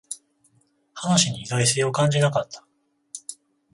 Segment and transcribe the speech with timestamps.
[0.95, 2.65] 話に意外性を感じなかった